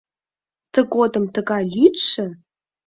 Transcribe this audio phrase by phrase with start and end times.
[0.73, 2.25] Тыгодым тугай лӱдшӧ...